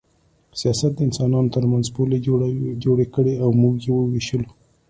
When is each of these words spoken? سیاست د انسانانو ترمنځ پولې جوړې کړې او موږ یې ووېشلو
سیاست 0.59 0.91
د 0.95 0.99
انسانانو 1.07 1.53
ترمنځ 1.55 1.85
پولې 1.95 2.17
جوړې 2.85 3.05
کړې 3.15 3.33
او 3.43 3.49
موږ 3.61 3.75
یې 3.85 3.91
ووېشلو 3.95 4.49